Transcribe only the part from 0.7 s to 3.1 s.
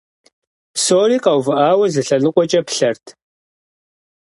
Псори къэувыӀауэ зы лъэныкъуэкӀэ плъэрт.